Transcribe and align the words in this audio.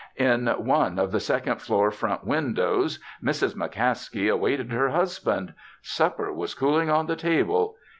"In 0.17 0.47
one 0.47 0.97
of 0.97 1.11
the 1.11 1.19
second 1.19 1.57
floor 1.61 1.91
front 1.91 2.23
windows 2.25 2.99
Mrs. 3.23 3.55
McCaskey 3.55 4.33
awaited 4.33 4.71
her 4.71 4.89
husband. 4.89 5.53
Supper 5.83 6.33
was 6.33 6.55
cooling 6.55 6.89
on 6.89 7.05
the 7.05 7.15
table. 7.15 7.75